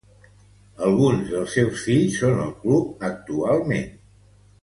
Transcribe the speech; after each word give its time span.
Alguns 0.87 1.27
dels 1.33 1.51
seus 1.57 1.83
fills 1.89 2.17
són 2.23 2.41
al 2.47 2.51
club 2.65 3.07
actualment. 3.13 3.87